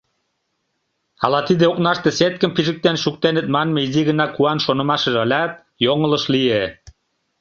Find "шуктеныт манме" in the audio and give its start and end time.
3.03-3.79